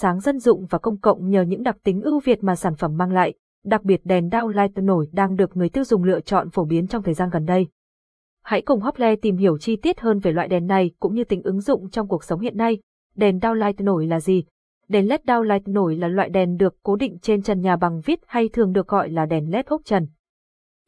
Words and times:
sáng 0.00 0.20
dân 0.20 0.38
dụng 0.38 0.66
và 0.70 0.78
công 0.78 0.98
cộng 1.00 1.30
nhờ 1.30 1.42
những 1.42 1.62
đặc 1.62 1.76
tính 1.82 2.02
ưu 2.02 2.20
việt 2.20 2.44
mà 2.44 2.56
sản 2.56 2.74
phẩm 2.74 2.96
mang 2.96 3.12
lại, 3.12 3.34
đặc 3.64 3.82
biệt 3.84 4.00
đèn 4.04 4.28
downlight 4.28 4.84
nổi 4.84 5.08
đang 5.12 5.36
được 5.36 5.56
người 5.56 5.68
tiêu 5.68 5.84
dùng 5.84 6.04
lựa 6.04 6.20
chọn 6.20 6.50
phổ 6.50 6.64
biến 6.64 6.86
trong 6.86 7.02
thời 7.02 7.14
gian 7.14 7.30
gần 7.30 7.44
đây. 7.44 7.66
Hãy 8.42 8.62
cùng 8.62 8.80
Hople 8.80 9.16
tìm 9.16 9.36
hiểu 9.36 9.58
chi 9.58 9.76
tiết 9.76 10.00
hơn 10.00 10.18
về 10.18 10.32
loại 10.32 10.48
đèn 10.48 10.66
này 10.66 10.90
cũng 11.00 11.14
như 11.14 11.24
tính 11.24 11.42
ứng 11.42 11.60
dụng 11.60 11.90
trong 11.90 12.08
cuộc 12.08 12.24
sống 12.24 12.40
hiện 12.40 12.56
nay. 12.56 12.78
Đèn 13.14 13.38
downlight 13.38 13.84
nổi 13.84 14.06
là 14.06 14.20
gì? 14.20 14.44
Đèn 14.88 15.08
LED 15.08 15.20
downlight 15.20 15.60
nổi 15.66 15.96
là 15.96 16.08
loại 16.08 16.28
đèn 16.28 16.56
được 16.56 16.76
cố 16.82 16.96
định 16.96 17.18
trên 17.22 17.42
trần 17.42 17.60
nhà 17.60 17.76
bằng 17.76 18.00
vít 18.00 18.18
hay 18.26 18.48
thường 18.48 18.72
được 18.72 18.88
gọi 18.88 19.10
là 19.10 19.26
đèn 19.26 19.50
LED 19.50 19.66
ốp 19.66 19.80
trần. 19.84 20.06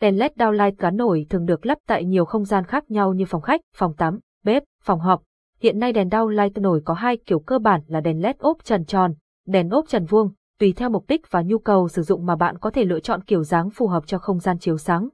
Đèn 0.01 0.19
LED 0.19 0.33
downlight 0.33 0.73
gắn 0.79 0.97
nổi 0.97 1.27
thường 1.31 1.47
được 1.47 1.67
lắp 1.67 1.79
tại 1.87 2.05
nhiều 2.05 2.25
không 2.25 2.45
gian 2.45 2.65
khác 2.65 2.91
nhau 2.91 3.15
như 3.15 3.25
phòng 3.29 3.43
khách, 3.43 3.61
phòng 3.75 3.95
tắm, 3.97 4.19
bếp, 4.45 4.63
phòng 4.83 5.01
họp. 5.01 5.23
Hiện 5.63 5.79
nay 5.79 5.93
đèn 5.93 6.09
đau 6.09 6.29
light 6.29 6.59
nổi 6.59 6.83
có 6.85 6.95
hai 6.95 7.17
kiểu 7.17 7.39
cơ 7.39 7.59
bản 7.59 7.81
là 7.87 8.01
đèn 8.01 8.23
LED 8.23 8.37
ốp 8.39 8.65
trần 8.65 8.85
tròn, 8.85 9.15
đèn 9.47 9.71
ốp 9.71 9.89
trần 9.89 10.05
vuông, 10.05 10.33
tùy 10.59 10.73
theo 10.77 10.91
mục 10.91 11.05
đích 11.09 11.31
và 11.31 11.43
nhu 11.43 11.59
cầu 11.59 11.89
sử 11.89 12.03
dụng 12.03 12.27
mà 12.27 12.37
bạn 12.37 12.59
có 12.59 12.71
thể 12.71 12.85
lựa 12.85 13.01
chọn 13.01 13.23
kiểu 13.23 13.45
dáng 13.45 13.71
phù 13.71 13.87
hợp 13.87 14.07
cho 14.07 14.19
không 14.19 14.39
gian 14.39 14.59
chiếu 14.59 14.79
sáng. 14.79 15.09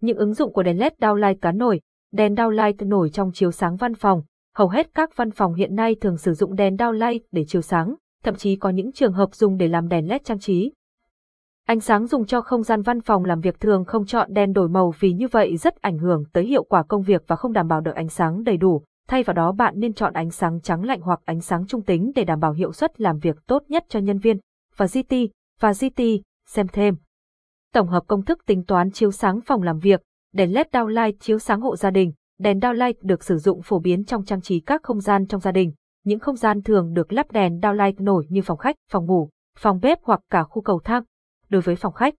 Những 0.00 0.16
ứng 0.16 0.34
dụng 0.34 0.52
của 0.52 0.62
đèn 0.62 0.78
LED 0.78 0.92
downlight 1.00 1.34
cá 1.40 1.52
nổi, 1.52 1.80
đèn 2.12 2.34
downlight 2.34 2.88
nổi 2.88 3.10
trong 3.10 3.30
chiếu 3.32 3.50
sáng 3.50 3.76
văn 3.76 3.94
phòng, 3.94 4.22
hầu 4.56 4.68
hết 4.68 4.94
các 4.94 5.16
văn 5.16 5.30
phòng 5.30 5.54
hiện 5.54 5.74
nay 5.74 5.94
thường 5.94 6.16
sử 6.16 6.34
dụng 6.34 6.56
đèn 6.56 6.76
downlight 6.76 7.20
để 7.32 7.44
chiếu 7.44 7.62
sáng, 7.62 7.94
thậm 8.24 8.34
chí 8.34 8.56
có 8.56 8.70
những 8.70 8.92
trường 8.92 9.12
hợp 9.12 9.34
dùng 9.34 9.56
để 9.56 9.68
làm 9.68 9.88
đèn 9.88 10.08
LED 10.08 10.22
trang 10.24 10.38
trí. 10.38 10.72
Ánh 11.66 11.80
sáng 11.80 12.06
dùng 12.06 12.26
cho 12.26 12.40
không 12.40 12.62
gian 12.62 12.82
văn 12.82 13.00
phòng 13.00 13.24
làm 13.24 13.40
việc 13.40 13.60
thường 13.60 13.84
không 13.84 14.06
chọn 14.06 14.34
đèn 14.34 14.52
đổi 14.52 14.68
màu 14.68 14.92
vì 15.00 15.12
như 15.12 15.28
vậy 15.28 15.56
rất 15.56 15.76
ảnh 15.76 15.98
hưởng 15.98 16.24
tới 16.32 16.44
hiệu 16.44 16.64
quả 16.64 16.82
công 16.82 17.02
việc 17.02 17.24
và 17.26 17.36
không 17.36 17.52
đảm 17.52 17.68
bảo 17.68 17.80
được 17.80 17.94
ánh 17.94 18.08
sáng 18.08 18.44
đầy 18.44 18.56
đủ. 18.56 18.82
Thay 19.10 19.22
vào 19.22 19.34
đó 19.34 19.52
bạn 19.52 19.74
nên 19.76 19.94
chọn 19.94 20.12
ánh 20.12 20.30
sáng 20.30 20.60
trắng 20.60 20.84
lạnh 20.84 21.00
hoặc 21.00 21.20
ánh 21.24 21.40
sáng 21.40 21.66
trung 21.66 21.82
tính 21.82 22.12
để 22.14 22.24
đảm 22.24 22.40
bảo 22.40 22.52
hiệu 22.52 22.72
suất 22.72 23.00
làm 23.00 23.18
việc 23.18 23.36
tốt 23.46 23.62
nhất 23.68 23.84
cho 23.88 24.00
nhân 24.00 24.18
viên. 24.18 24.38
Và 24.76 24.86
GT, 24.86 25.14
và 25.60 25.72
GT, 25.72 26.02
xem 26.46 26.66
thêm. 26.72 26.94
Tổng 27.72 27.88
hợp 27.88 28.02
công 28.06 28.24
thức 28.24 28.46
tính 28.46 28.64
toán 28.64 28.90
chiếu 28.90 29.10
sáng 29.10 29.40
phòng 29.40 29.62
làm 29.62 29.78
việc, 29.78 30.02
đèn 30.32 30.52
LED 30.52 30.66
downlight 30.72 31.12
chiếu 31.20 31.38
sáng 31.38 31.60
hộ 31.60 31.76
gia 31.76 31.90
đình, 31.90 32.12
đèn 32.38 32.58
downlight 32.58 32.94
được 33.02 33.24
sử 33.24 33.38
dụng 33.38 33.62
phổ 33.62 33.78
biến 33.78 34.04
trong 34.04 34.24
trang 34.24 34.40
trí 34.40 34.60
các 34.60 34.82
không 34.82 35.00
gian 35.00 35.26
trong 35.26 35.40
gia 35.40 35.52
đình. 35.52 35.72
Những 36.04 36.18
không 36.18 36.36
gian 36.36 36.62
thường 36.62 36.92
được 36.92 37.12
lắp 37.12 37.32
đèn 37.32 37.60
downlight 37.60 37.94
nổi 37.98 38.26
như 38.28 38.42
phòng 38.42 38.58
khách, 38.58 38.76
phòng 38.90 39.06
ngủ, 39.06 39.28
phòng 39.58 39.78
bếp 39.82 39.98
hoặc 40.02 40.20
cả 40.30 40.42
khu 40.42 40.62
cầu 40.62 40.80
thang. 40.84 41.02
Đối 41.48 41.62
với 41.62 41.76
phòng 41.76 41.92
khách, 41.92 42.14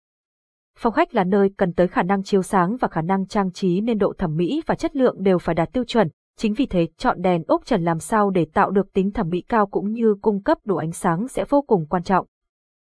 phòng 0.77 0.93
khách 0.93 1.15
là 1.15 1.25
nơi 1.25 1.51
cần 1.57 1.73
tới 1.73 1.89
khả 1.89 2.03
năng 2.03 2.23
chiếu 2.23 2.43
sáng 2.43 2.77
và 2.77 2.89
khả 2.89 3.03
năng 3.03 3.27
trang 3.27 3.53
trí 3.53 3.81
nên 3.81 3.99
độ 3.99 4.13
thẩm 4.19 4.37
mỹ 4.37 4.63
và 4.67 4.75
chất 4.75 4.97
lượng 4.97 5.23
đều 5.23 5.39
phải 5.39 5.55
đạt 5.55 5.73
tiêu 5.73 5.85
chuẩn. 5.85 6.09
Chính 6.41 6.55
vì 6.55 6.67
thế, 6.67 6.89
chọn 6.97 7.23
đèn 7.23 7.43
ốp 7.47 7.65
trần 7.65 7.85
làm 7.85 7.99
sao 7.99 8.31
để 8.31 8.47
tạo 8.53 8.71
được 8.71 8.93
tính 8.93 9.11
thẩm 9.11 9.29
mỹ 9.29 9.41
cao 9.41 9.67
cũng 9.67 9.93
như 9.93 10.15
cung 10.23 10.43
cấp 10.43 10.59
đủ 10.65 10.77
ánh 10.77 10.93
sáng 10.93 11.29
sẽ 11.29 11.45
vô 11.49 11.63
cùng 11.63 11.87
quan 11.87 12.03
trọng. 12.03 12.27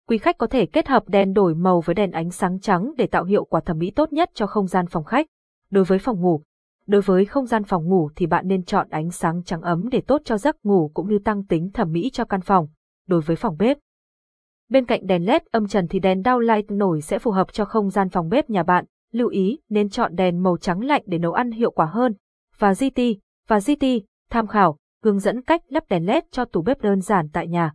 Quý 0.07 0.17
khách 0.17 0.37
có 0.37 0.47
thể 0.47 0.65
kết 0.65 0.87
hợp 0.87 1.09
đèn 1.09 1.33
đổi 1.33 1.55
màu 1.55 1.81
với 1.81 1.93
đèn 1.95 2.11
ánh 2.11 2.31
sáng 2.31 2.59
trắng 2.59 2.91
để 2.97 3.07
tạo 3.07 3.23
hiệu 3.23 3.45
quả 3.45 3.61
thẩm 3.61 3.77
mỹ 3.77 3.91
tốt 3.91 4.13
nhất 4.13 4.29
cho 4.33 4.47
không 4.47 4.67
gian 4.67 4.87
phòng 4.87 5.03
khách. 5.03 5.27
Đối 5.69 5.83
với 5.83 5.99
phòng 5.99 6.21
ngủ, 6.21 6.41
Đối 6.87 7.01
với 7.01 7.25
không 7.25 7.45
gian 7.45 7.63
phòng 7.63 7.85
ngủ 7.85 8.09
thì 8.15 8.25
bạn 8.25 8.47
nên 8.47 8.63
chọn 8.63 8.89
ánh 8.89 9.11
sáng 9.11 9.43
trắng 9.43 9.61
ấm 9.61 9.89
để 9.89 10.01
tốt 10.01 10.21
cho 10.25 10.37
giấc 10.37 10.55
ngủ 10.63 10.91
cũng 10.93 11.09
như 11.09 11.19
tăng 11.19 11.45
tính 11.45 11.71
thẩm 11.73 11.91
mỹ 11.91 12.09
cho 12.13 12.25
căn 12.25 12.41
phòng. 12.41 12.67
Đối 13.07 13.21
với 13.21 13.35
phòng 13.35 13.55
bếp, 13.59 13.77
bên 14.69 14.85
cạnh 14.85 15.07
đèn 15.07 15.25
LED 15.25 15.41
âm 15.51 15.67
trần 15.67 15.87
thì 15.87 15.99
đèn 15.99 16.21
downlight 16.21 16.63
nổi 16.69 17.01
sẽ 17.01 17.19
phù 17.19 17.31
hợp 17.31 17.53
cho 17.53 17.65
không 17.65 17.89
gian 17.89 18.09
phòng 18.09 18.29
bếp 18.29 18.49
nhà 18.49 18.63
bạn. 18.63 18.85
Lưu 19.11 19.27
ý 19.27 19.59
nên 19.69 19.89
chọn 19.89 20.15
đèn 20.15 20.43
màu 20.43 20.57
trắng 20.57 20.81
lạnh 20.81 21.03
để 21.05 21.17
nấu 21.17 21.33
ăn 21.33 21.51
hiệu 21.51 21.71
quả 21.71 21.85
hơn. 21.85 22.13
Và 22.57 22.73
GT, 22.73 23.01
và 23.51 23.59
GT, 23.59 23.85
tham 24.29 24.47
khảo, 24.47 24.77
hướng 25.03 25.19
dẫn 25.19 25.41
cách 25.41 25.61
lắp 25.67 25.83
đèn 25.89 26.05
LED 26.05 26.23
cho 26.31 26.45
tủ 26.45 26.61
bếp 26.61 26.81
đơn 26.81 27.01
giản 27.01 27.27
tại 27.33 27.47
nhà. 27.47 27.73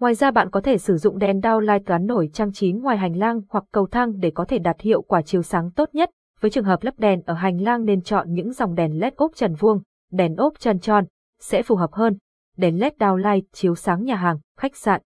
Ngoài 0.00 0.14
ra 0.14 0.30
bạn 0.30 0.50
có 0.50 0.60
thể 0.60 0.78
sử 0.78 0.96
dụng 0.96 1.18
đèn 1.18 1.40
downlight 1.40 1.80
gắn 1.86 2.06
nổi 2.06 2.30
trang 2.32 2.52
trí 2.52 2.72
ngoài 2.72 2.96
hành 2.96 3.16
lang 3.16 3.40
hoặc 3.48 3.64
cầu 3.72 3.86
thang 3.90 4.18
để 4.18 4.30
có 4.34 4.44
thể 4.44 4.58
đạt 4.58 4.80
hiệu 4.80 5.02
quả 5.02 5.22
chiếu 5.22 5.42
sáng 5.42 5.70
tốt 5.70 5.88
nhất. 5.92 6.10
Với 6.40 6.50
trường 6.50 6.64
hợp 6.64 6.82
lắp 6.82 6.94
đèn 6.98 7.22
ở 7.22 7.34
hành 7.34 7.60
lang 7.60 7.84
nên 7.84 8.02
chọn 8.02 8.32
những 8.32 8.52
dòng 8.52 8.74
đèn 8.74 8.98
LED 8.98 9.14
ốp 9.16 9.30
trần 9.34 9.54
vuông, 9.54 9.82
đèn 10.12 10.36
ốp 10.36 10.58
trần 10.58 10.78
tròn, 10.78 11.04
sẽ 11.40 11.62
phù 11.62 11.76
hợp 11.76 11.92
hơn. 11.92 12.18
Đèn 12.56 12.80
LED 12.80 12.92
downlight 12.92 13.42
chiếu 13.52 13.74
sáng 13.74 14.04
nhà 14.04 14.16
hàng, 14.16 14.38
khách 14.58 14.76
sạn. 14.76 15.02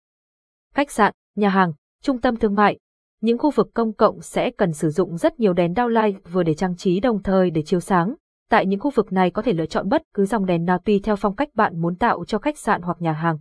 Khách 0.75 0.91
sạn, 0.91 1.13
nhà 1.35 1.49
hàng, 1.49 1.73
trung 2.01 2.21
tâm 2.21 2.35
thương 2.35 2.55
mại. 2.55 2.79
Những 3.21 3.37
khu 3.37 3.51
vực 3.51 3.69
công 3.73 3.93
cộng 3.93 4.21
sẽ 4.21 4.51
cần 4.51 4.73
sử 4.73 4.89
dụng 4.89 5.17
rất 5.17 5.39
nhiều 5.39 5.53
đèn 5.53 5.73
downlight 5.73 6.19
vừa 6.31 6.43
để 6.43 6.53
trang 6.53 6.75
trí 6.75 6.99
đồng 6.99 7.23
thời 7.23 7.51
để 7.51 7.61
chiếu 7.61 7.79
sáng. 7.79 8.15
Tại 8.49 8.65
những 8.65 8.79
khu 8.79 8.91
vực 8.95 9.13
này 9.13 9.31
có 9.31 9.41
thể 9.41 9.53
lựa 9.53 9.65
chọn 9.65 9.89
bất 9.89 10.03
cứ 10.13 10.25
dòng 10.25 10.45
đèn 10.45 10.65
nào 10.65 10.77
tùy 10.77 10.99
theo 11.03 11.15
phong 11.15 11.35
cách 11.35 11.49
bạn 11.55 11.81
muốn 11.81 11.95
tạo 11.95 12.25
cho 12.25 12.39
khách 12.39 12.57
sạn 12.57 12.81
hoặc 12.81 12.97
nhà 12.99 13.11
hàng. 13.11 13.37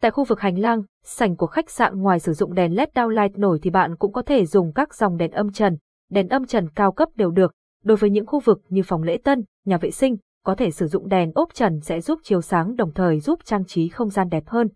Tại 0.00 0.10
khu 0.10 0.24
vực 0.24 0.40
hành 0.40 0.58
lang, 0.58 0.82
sảnh 1.04 1.36
của 1.36 1.46
khách 1.46 1.70
sạn 1.70 2.00
ngoài 2.00 2.20
sử 2.20 2.32
dụng 2.32 2.54
đèn 2.54 2.76
LED 2.76 2.88
downlight 2.94 3.30
nổi 3.36 3.58
thì 3.62 3.70
bạn 3.70 3.96
cũng 3.96 4.12
có 4.12 4.22
thể 4.22 4.46
dùng 4.46 4.72
các 4.72 4.94
dòng 4.94 5.16
đèn 5.16 5.30
âm 5.30 5.52
trần, 5.52 5.76
đèn 6.10 6.28
âm 6.28 6.46
trần 6.46 6.68
cao 6.68 6.92
cấp 6.92 7.08
đều 7.14 7.30
được. 7.30 7.52
Đối 7.84 7.96
với 7.96 8.10
những 8.10 8.26
khu 8.26 8.40
vực 8.40 8.62
như 8.68 8.82
phòng 8.82 9.02
lễ 9.02 9.18
tân, 9.24 9.44
nhà 9.64 9.78
vệ 9.78 9.90
sinh, 9.90 10.16
có 10.44 10.54
thể 10.54 10.70
sử 10.70 10.86
dụng 10.86 11.08
đèn 11.08 11.32
ốp 11.34 11.54
trần 11.54 11.80
sẽ 11.80 12.00
giúp 12.00 12.18
chiếu 12.22 12.40
sáng 12.40 12.76
đồng 12.76 12.92
thời 12.94 13.20
giúp 13.20 13.40
trang 13.44 13.64
trí 13.64 13.88
không 13.88 14.10
gian 14.10 14.28
đẹp 14.28 14.44
hơn. 14.46 14.68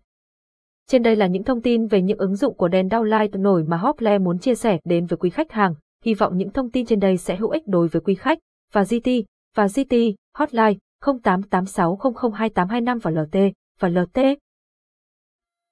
Trên 0.87 1.03
đây 1.03 1.15
là 1.15 1.27
những 1.27 1.43
thông 1.43 1.61
tin 1.61 1.87
về 1.87 2.01
những 2.01 2.17
ứng 2.17 2.35
dụng 2.35 2.57
của 2.57 2.67
đèn 2.67 2.87
downlight 2.87 3.41
nổi 3.41 3.63
mà 3.63 3.77
Hople 3.77 4.19
muốn 4.19 4.39
chia 4.39 4.55
sẻ 4.55 4.79
đến 4.83 5.05
với 5.05 5.17
quý 5.17 5.29
khách 5.29 5.51
hàng. 5.51 5.75
Hy 6.03 6.13
vọng 6.13 6.37
những 6.37 6.51
thông 6.51 6.71
tin 6.71 6.85
trên 6.85 6.99
đây 6.99 7.17
sẽ 7.17 7.35
hữu 7.35 7.49
ích 7.49 7.67
đối 7.67 7.87
với 7.87 8.01
quý 8.01 8.15
khách. 8.15 8.37
Và 8.73 8.83
GT, 8.83 9.09
và 9.57 9.67
GT, 9.67 9.95
hotline 10.37 10.73
0886002825 11.01 12.99
và 12.99 13.11
LT, 13.11 13.37
và 13.79 13.89
LT 13.89 14.19